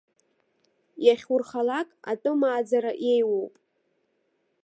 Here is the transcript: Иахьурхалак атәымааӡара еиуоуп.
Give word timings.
Иахьурхалак 1.05 1.89
атәымааӡара 2.11 2.91
еиуоуп. 3.11 3.53